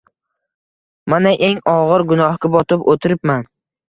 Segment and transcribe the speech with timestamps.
[1.13, 3.47] Mana, eng og`ir gunohga botib o`tiribman